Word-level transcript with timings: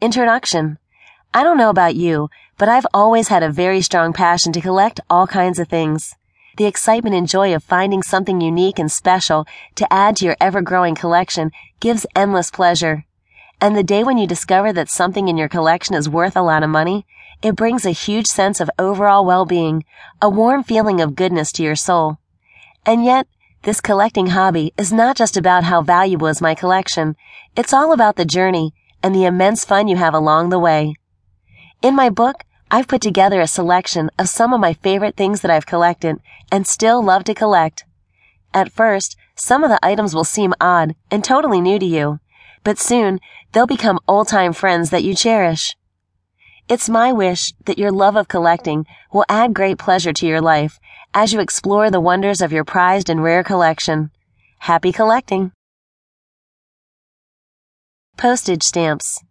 Introduction. 0.00 0.78
I 1.32 1.44
don't 1.44 1.56
know 1.56 1.70
about 1.70 1.94
you, 1.94 2.28
but 2.58 2.68
I've 2.68 2.86
always 2.92 3.28
had 3.28 3.42
a 3.42 3.50
very 3.50 3.80
strong 3.80 4.12
passion 4.12 4.52
to 4.52 4.60
collect 4.60 5.00
all 5.08 5.26
kinds 5.26 5.58
of 5.58 5.68
things. 5.68 6.16
The 6.56 6.66
excitement 6.66 7.14
and 7.14 7.28
joy 7.28 7.54
of 7.54 7.62
finding 7.62 8.02
something 8.02 8.40
unique 8.40 8.78
and 8.78 8.90
special 8.90 9.46
to 9.76 9.90
add 9.92 10.16
to 10.16 10.24
your 10.24 10.36
ever-growing 10.40 10.96
collection 10.96 11.52
gives 11.80 12.06
endless 12.14 12.50
pleasure. 12.50 13.04
And 13.60 13.76
the 13.76 13.84
day 13.84 14.02
when 14.02 14.18
you 14.18 14.26
discover 14.26 14.72
that 14.72 14.90
something 14.90 15.28
in 15.28 15.36
your 15.36 15.48
collection 15.48 15.94
is 15.94 16.08
worth 16.08 16.36
a 16.36 16.42
lot 16.42 16.64
of 16.64 16.70
money, 16.70 17.06
it 17.40 17.56
brings 17.56 17.86
a 17.86 17.90
huge 17.90 18.26
sense 18.26 18.60
of 18.60 18.70
overall 18.78 19.24
well-being, 19.24 19.84
a 20.20 20.28
warm 20.28 20.64
feeling 20.64 21.00
of 21.00 21.14
goodness 21.14 21.52
to 21.52 21.62
your 21.62 21.76
soul. 21.76 22.18
And 22.84 23.04
yet, 23.04 23.26
this 23.62 23.80
collecting 23.80 24.26
hobby 24.26 24.74
is 24.76 24.92
not 24.92 25.16
just 25.16 25.36
about 25.36 25.64
how 25.64 25.82
valuable 25.82 26.26
is 26.26 26.42
my 26.42 26.54
collection. 26.54 27.16
It's 27.56 27.72
all 27.72 27.92
about 27.92 28.16
the 28.16 28.24
journey 28.24 28.74
and 29.04 29.14
the 29.14 29.26
immense 29.26 29.66
fun 29.66 29.86
you 29.86 29.96
have 29.96 30.14
along 30.14 30.48
the 30.48 30.58
way. 30.58 30.94
In 31.82 31.94
my 31.94 32.08
book, 32.08 32.44
I've 32.70 32.88
put 32.88 33.02
together 33.02 33.42
a 33.42 33.46
selection 33.46 34.10
of 34.18 34.30
some 34.30 34.54
of 34.54 34.60
my 34.60 34.72
favorite 34.72 35.14
things 35.14 35.42
that 35.42 35.50
I've 35.50 35.66
collected 35.66 36.16
and 36.50 36.66
still 36.66 37.02
love 37.02 37.22
to 37.24 37.34
collect. 37.34 37.84
At 38.54 38.72
first, 38.72 39.18
some 39.36 39.62
of 39.62 39.68
the 39.68 39.84
items 39.84 40.14
will 40.14 40.24
seem 40.24 40.54
odd 40.58 40.94
and 41.10 41.22
totally 41.22 41.60
new 41.60 41.78
to 41.78 41.84
you, 41.84 42.18
but 42.62 42.78
soon 42.78 43.20
they'll 43.52 43.66
become 43.66 44.00
old-time 44.08 44.54
friends 44.54 44.88
that 44.88 45.04
you 45.04 45.14
cherish. 45.14 45.76
It's 46.66 46.88
my 46.88 47.12
wish 47.12 47.52
that 47.66 47.78
your 47.78 47.92
love 47.92 48.16
of 48.16 48.28
collecting 48.28 48.86
will 49.12 49.26
add 49.28 49.52
great 49.52 49.76
pleasure 49.76 50.14
to 50.14 50.26
your 50.26 50.40
life 50.40 50.80
as 51.12 51.34
you 51.34 51.40
explore 51.40 51.90
the 51.90 52.00
wonders 52.00 52.40
of 52.40 52.52
your 52.52 52.64
prized 52.64 53.10
and 53.10 53.22
rare 53.22 53.44
collection. 53.44 54.10
Happy 54.60 54.92
collecting! 54.92 55.52
Postage 58.16 58.62
stamps. 58.62 59.22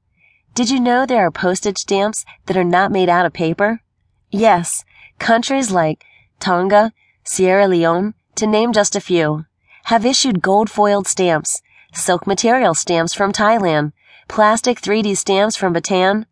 Did 0.53 0.69
you 0.69 0.79
know 0.79 1.05
there 1.05 1.25
are 1.25 1.31
postage 1.31 1.77
stamps 1.79 2.25
that 2.45 2.57
are 2.57 2.63
not 2.65 2.91
made 2.91 3.09
out 3.09 3.25
of 3.25 3.33
paper? 3.33 3.81
Yes, 4.29 4.83
countries 5.19 5.71
like 5.71 6.03
Tonga, 6.39 6.91
Sierra 7.23 7.67
Leone, 7.67 8.13
to 8.35 8.45
name 8.45 8.73
just 8.73 8.95
a 8.95 9.01
few, 9.01 9.45
have 9.85 10.05
issued 10.05 10.41
gold 10.41 10.69
foiled 10.69 11.07
stamps, 11.07 11.61
silk 11.93 12.27
material 12.27 12.75
stamps 12.75 13.13
from 13.13 13.31
Thailand, 13.31 13.93
plastic 14.27 14.81
3D 14.81 15.15
stamps 15.17 15.55
from 15.55 15.73
Bhutan, 15.73 16.25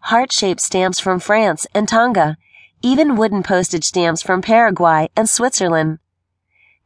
heart 0.00 0.30
shaped 0.30 0.60
stamps 0.60 1.00
from 1.00 1.18
France 1.18 1.66
and 1.74 1.88
Tonga, 1.88 2.36
even 2.82 3.16
wooden 3.16 3.42
postage 3.42 3.84
stamps 3.84 4.22
from 4.22 4.42
Paraguay 4.42 5.08
and 5.16 5.28
Switzerland. 5.28 5.98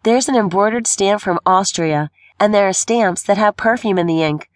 There's 0.04 0.28
an 0.28 0.36
embroidered 0.36 0.86
stamp 0.86 1.20
from 1.20 1.40
Austria, 1.44 2.10
and 2.38 2.54
there 2.54 2.68
are 2.68 2.72
stamps 2.72 3.22
that 3.24 3.36
have 3.36 3.56
perfume 3.56 3.98
in 3.98 4.06
the 4.06 4.22
ink, 4.22 4.48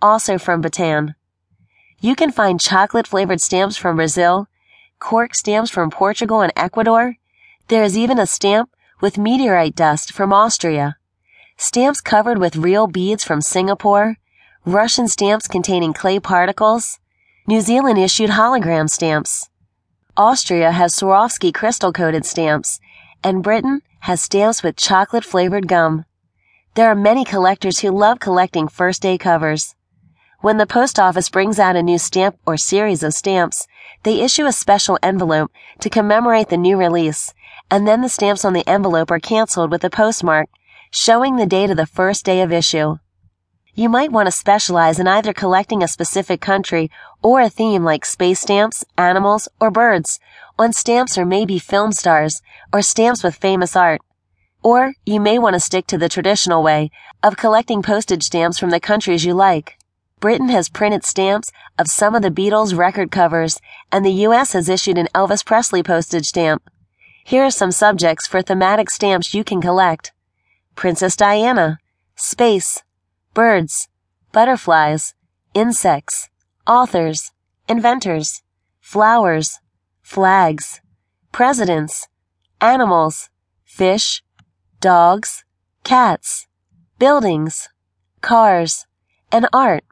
also 0.00 0.38
from 0.38 0.60
Bhutan. 0.60 1.14
You 2.00 2.14
can 2.14 2.30
find 2.30 2.60
chocolate 2.60 3.06
flavored 3.06 3.40
stamps 3.40 3.76
from 3.76 3.96
Brazil, 3.96 4.46
cork 4.98 5.34
stamps 5.34 5.70
from 5.70 5.90
Portugal 5.90 6.40
and 6.40 6.52
Ecuador. 6.54 7.16
There 7.68 7.82
is 7.82 7.98
even 7.98 8.18
a 8.18 8.26
stamp 8.26 8.70
with 9.00 9.18
meteorite 9.18 9.74
dust 9.74 10.12
from 10.12 10.32
Austria. 10.32 10.96
Stamps 11.56 12.00
covered 12.00 12.38
with 12.38 12.56
real 12.56 12.86
beads 12.86 13.24
from 13.24 13.40
Singapore. 13.40 14.16
Russian 14.64 15.08
stamps 15.08 15.48
containing 15.48 15.92
clay 15.92 16.20
particles. 16.20 17.00
New 17.46 17.60
Zealand 17.60 17.98
issued 17.98 18.30
hologram 18.30 18.88
stamps. 18.88 19.50
Austria 20.16 20.72
has 20.72 20.94
Swarovski 20.94 21.52
crystal 21.54 21.92
coated 21.92 22.26
stamps, 22.26 22.78
and 23.24 23.42
Britain 23.42 23.82
has 24.00 24.20
stamps 24.20 24.62
with 24.62 24.76
chocolate 24.76 25.24
flavored 25.24 25.66
gum. 25.66 26.04
There 26.74 26.88
are 26.88 26.94
many 26.94 27.24
collectors 27.24 27.80
who 27.80 27.90
love 27.90 28.20
collecting 28.20 28.68
first 28.68 29.02
day 29.02 29.18
covers. 29.18 29.74
When 30.40 30.58
the 30.58 30.66
post 30.66 31.00
office 31.00 31.28
brings 31.28 31.58
out 31.58 31.74
a 31.74 31.82
new 31.82 31.98
stamp 31.98 32.38
or 32.46 32.56
series 32.56 33.02
of 33.02 33.12
stamps, 33.12 33.66
they 34.04 34.20
issue 34.20 34.46
a 34.46 34.52
special 34.52 34.96
envelope 35.02 35.50
to 35.80 35.90
commemorate 35.90 36.48
the 36.48 36.56
new 36.56 36.76
release, 36.76 37.34
and 37.72 37.88
then 37.88 38.02
the 38.02 38.08
stamps 38.08 38.44
on 38.44 38.52
the 38.52 38.66
envelope 38.68 39.10
are 39.10 39.18
canceled 39.18 39.72
with 39.72 39.82
a 39.82 39.90
postmark, 39.90 40.48
showing 40.92 41.34
the 41.34 41.46
date 41.46 41.70
of 41.70 41.76
the 41.76 41.86
first 41.86 42.24
day 42.24 42.40
of 42.40 42.52
issue. 42.52 42.98
You 43.74 43.88
might 43.88 44.12
want 44.12 44.28
to 44.28 44.30
specialize 44.30 45.00
in 45.00 45.08
either 45.08 45.32
collecting 45.32 45.82
a 45.82 45.88
specific 45.88 46.40
country 46.40 46.88
or 47.20 47.40
a 47.40 47.50
theme 47.50 47.82
like 47.82 48.04
space 48.04 48.38
stamps, 48.38 48.84
animals, 48.96 49.48
or 49.60 49.72
birds, 49.72 50.20
on 50.56 50.72
stamps 50.72 51.18
or 51.18 51.24
maybe 51.24 51.58
film 51.58 51.90
stars, 51.90 52.42
or 52.72 52.80
stamps 52.80 53.24
with 53.24 53.34
famous 53.34 53.74
art. 53.74 54.00
Or 54.62 54.92
you 55.04 55.18
may 55.18 55.40
want 55.40 55.54
to 55.54 55.60
stick 55.60 55.88
to 55.88 55.98
the 55.98 56.08
traditional 56.08 56.62
way 56.62 56.92
of 57.24 57.36
collecting 57.36 57.82
postage 57.82 58.22
stamps 58.22 58.56
from 58.56 58.70
the 58.70 58.78
countries 58.78 59.24
you 59.24 59.34
like. 59.34 59.77
Britain 60.20 60.48
has 60.48 60.68
printed 60.68 61.04
stamps 61.04 61.52
of 61.78 61.86
some 61.86 62.14
of 62.14 62.22
the 62.22 62.30
Beatles 62.30 62.76
record 62.76 63.10
covers, 63.10 63.60
and 63.92 64.04
the 64.04 64.22
U.S. 64.26 64.52
has 64.52 64.68
issued 64.68 64.98
an 64.98 65.08
Elvis 65.14 65.44
Presley 65.44 65.82
postage 65.82 66.26
stamp. 66.26 66.68
Here 67.24 67.44
are 67.44 67.50
some 67.50 67.70
subjects 67.70 68.26
for 68.26 68.42
thematic 68.42 68.90
stamps 68.90 69.34
you 69.34 69.44
can 69.44 69.60
collect. 69.60 70.12
Princess 70.74 71.14
Diana, 71.14 71.78
space, 72.16 72.82
birds, 73.34 73.88
butterflies, 74.32 75.14
insects, 75.54 76.28
authors, 76.66 77.32
inventors, 77.68 78.42
flowers, 78.80 79.60
flags, 80.02 80.80
presidents, 81.32 82.08
animals, 82.60 83.30
fish, 83.64 84.22
dogs, 84.80 85.44
cats, 85.84 86.46
buildings, 86.98 87.68
cars, 88.20 88.86
and 89.30 89.46
art. 89.52 89.84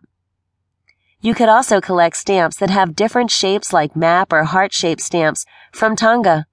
You 1.26 1.34
could 1.34 1.48
also 1.48 1.80
collect 1.80 2.16
stamps 2.16 2.56
that 2.58 2.70
have 2.70 2.94
different 2.94 3.32
shapes 3.32 3.72
like 3.72 3.96
map 3.96 4.32
or 4.32 4.44
heart-shaped 4.44 5.00
stamps 5.00 5.44
from 5.72 5.96
Tonga, 5.96 6.46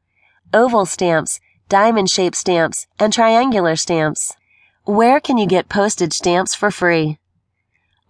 oval 0.52 0.88
stamps, 0.88 1.40
diamond-shaped 1.70 2.36
stamps, 2.36 2.88
and 2.98 3.14
triangular 3.14 3.76
stamps. 3.76 4.34
Where 4.86 5.20
can 5.20 5.38
you 5.38 5.46
get 5.46 5.70
postage 5.70 6.14
stamps 6.14 6.56
for 6.56 6.72
free? 6.72 7.20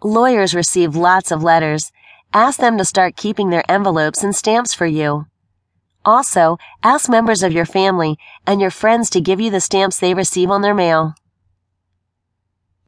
Lawyers 0.02 0.56
receive 0.56 0.96
lots 0.96 1.32
of 1.32 1.44
letters. 1.44 1.92
Ask 2.34 2.62
them 2.62 2.78
to 2.78 2.86
start 2.86 3.18
keeping 3.18 3.50
their 3.50 3.70
envelopes 3.70 4.24
and 4.24 4.34
stamps 4.34 4.74
for 4.74 4.86
you. 4.86 5.26
Also, 6.06 6.58
ask 6.82 7.10
members 7.10 7.44
of 7.44 7.52
your 7.52 7.66
family 7.66 8.18
and 8.48 8.62
your 8.62 8.72
friends 8.72 9.10
to 9.10 9.20
give 9.20 9.42
you 9.42 9.52
the 9.52 9.60
stamps 9.60 10.00
they 10.00 10.14
receive 10.14 10.50
on 10.50 10.62
their 10.62 10.74
mail. 10.74 11.14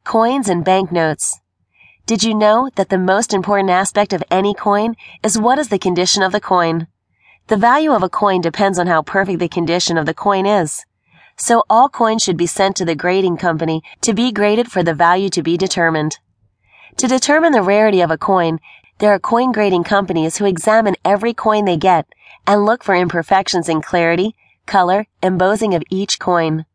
Coins 0.06 0.47
and 0.47 0.64
banknotes. 0.64 1.41
Did 2.07 2.23
you 2.23 2.35
know 2.35 2.69
that 2.75 2.89
the 2.89 2.99
most 2.99 3.33
important 3.33 3.71
aspect 3.71 4.13
of 4.13 4.23
any 4.29 4.53
coin 4.53 4.95
is 5.23 5.39
what 5.39 5.57
is 5.57 5.69
the 5.69 5.79
condition 5.79 6.21
of 6.21 6.31
the 6.31 6.39
coin? 6.39 6.85
The 7.47 7.57
value 7.57 7.93
of 7.93 8.03
a 8.03 8.09
coin 8.09 8.41
depends 8.41 8.77
on 8.77 8.85
how 8.85 9.01
perfect 9.01 9.39
the 9.39 9.49
condition 9.49 9.97
of 9.97 10.05
the 10.05 10.13
coin 10.13 10.45
is. 10.45 10.85
So 11.35 11.63
all 11.67 11.89
coins 11.89 12.21
should 12.21 12.38
be 12.38 12.45
sent 12.45 12.75
to 12.77 12.85
the 12.85 12.93
grading 12.93 13.38
company 13.38 13.81
to 14.01 14.13
be 14.13 14.31
graded 14.31 14.71
for 14.71 14.83
the 14.83 14.93
value 14.93 15.29
to 15.29 15.41
be 15.41 15.57
determined. 15.57 16.19
To 16.97 17.07
determine 17.07 17.53
the 17.53 17.63
rarity 17.63 18.01
of 18.01 18.11
a 18.11 18.19
coin, 18.19 18.59
there 18.99 19.11
are 19.11 19.19
coin 19.19 19.51
grading 19.51 19.85
companies 19.85 20.37
who 20.37 20.45
examine 20.45 20.95
every 21.03 21.33
coin 21.33 21.66
they 21.66 21.75
get 21.75 22.05
and 22.45 22.66
look 22.66 22.83
for 22.83 22.93
imperfections 22.95 23.67
in 23.67 23.81
clarity, 23.81 24.35
color, 24.67 25.07
embossing 25.23 25.73
of 25.73 25.81
each 25.89 26.19
coin. 26.19 26.67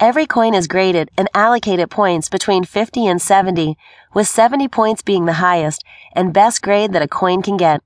Every 0.00 0.26
coin 0.26 0.54
is 0.54 0.68
graded 0.68 1.10
and 1.18 1.28
allocated 1.34 1.90
points 1.90 2.28
between 2.28 2.62
50 2.62 3.04
and 3.08 3.20
70, 3.20 3.76
with 4.14 4.28
70 4.28 4.68
points 4.68 5.02
being 5.02 5.24
the 5.24 5.42
highest 5.44 5.82
and 6.12 6.32
best 6.32 6.62
grade 6.62 6.92
that 6.92 7.02
a 7.02 7.08
coin 7.08 7.42
can 7.42 7.56
get. 7.56 7.82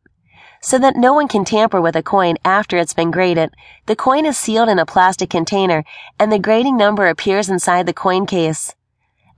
So 0.61 0.79
that 0.79 0.95
no 0.95 1.15
one 1.15 1.27
can 1.27 1.47
tamper 1.47 1.81
with 1.81 1.97
a 1.97 2.03
coin 2.03 2.37
after 2.45 2.77
it's 2.77 2.93
been 2.93 3.11
graded, 3.11 3.55
the 3.87 3.97
coin 3.97 4.27
is 4.27 4.37
sealed 4.37 4.69
in 4.69 4.79
a 4.79 4.85
plastic 4.85 5.31
container 5.31 5.85
and 6.21 6.31
the 6.31 6.39
grading 6.39 6.77
number 6.77 7.09
appears 7.09 7.49
inside 7.49 7.87
the 7.87 7.95
coin 7.95 8.27
case. 8.27 8.75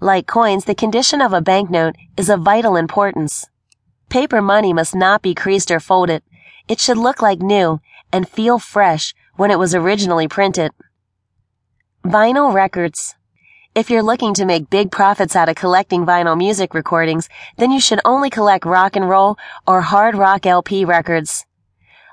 Like 0.01 0.27
coins, 0.27 0.65
the 0.65 0.75
condition 0.75 1.23
of 1.23 1.33
a 1.33 1.41
banknote 1.41 1.95
is 2.17 2.29
of 2.29 2.41
vital 2.41 2.75
importance. 2.75 3.47
Paper 4.09 4.43
money 4.43 4.73
must 4.73 4.97
not 4.97 5.22
be 5.22 5.33
creased 5.33 5.71
or 5.71 5.78
folded. 5.78 6.25
It 6.66 6.81
should 6.81 6.98
look 6.98 7.22
like 7.22 7.39
new 7.39 7.81
and 8.13 8.28
feel 8.28 8.59
fresh 8.59 9.15
when 9.37 9.53
it 9.53 9.60
was 9.60 9.77
originally 9.77 10.27
printed. 10.27 10.72
Vinyl 12.04 12.53
records. 12.53 13.15
If 13.74 13.89
you're 13.89 14.03
looking 14.03 14.34
to 14.34 14.45
make 14.45 14.68
big 14.68 14.91
profits 14.91 15.34
out 15.34 15.48
of 15.48 15.56
collecting 15.56 16.04
vinyl 16.04 16.36
music 16.36 16.74
recordings, 16.74 17.30
then 17.56 17.71
you 17.71 17.80
should 17.80 18.01
only 18.04 18.28
collect 18.28 18.66
rock 18.66 18.95
and 18.95 19.09
roll 19.09 19.39
or 19.66 19.80
hard 19.80 20.15
rock 20.15 20.45
LP 20.45 20.84
records. 20.84 21.47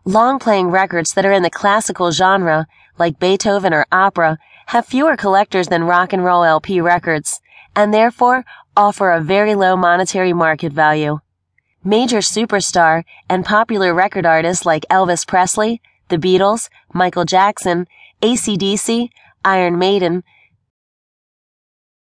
Long 0.05 0.39
playing 0.39 0.67
records 0.71 1.13
that 1.13 1.25
are 1.25 1.33
in 1.33 1.43
the 1.43 1.49
classical 1.49 2.11
genre, 2.11 2.67
like 2.97 3.19
Beethoven 3.19 3.73
or 3.73 3.85
opera, 3.91 4.37
have 4.67 4.85
fewer 4.85 5.17
collectors 5.17 5.67
than 5.67 5.83
rock 5.83 6.13
and 6.13 6.23
roll 6.23 6.45
LP 6.45 6.79
records, 6.79 7.41
and 7.75 7.93
therefore 7.93 8.45
offer 8.77 9.11
a 9.11 9.19
very 9.19 9.55
low 9.55 9.75
monetary 9.75 10.31
market 10.31 10.71
value. 10.71 11.19
Major 11.83 12.19
superstar 12.19 13.03
and 13.29 13.43
popular 13.43 13.93
record 13.93 14.25
artists 14.25 14.65
like 14.65 14.85
Elvis 14.89 15.27
Presley, 15.27 15.81
the 16.07 16.17
Beatles, 16.17 16.69
Michael 16.93 17.25
Jackson, 17.25 17.87
ACDC, 18.21 19.09
Iron 19.45 19.77
Maiden, 19.77 20.23